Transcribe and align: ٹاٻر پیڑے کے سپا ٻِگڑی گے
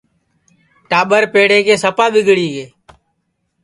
ٹاٻر 0.89 1.23
پیڑے 1.33 1.59
کے 1.67 1.75
سپا 1.83 2.05
ٻِگڑی 2.13 2.47
گے 2.55 2.65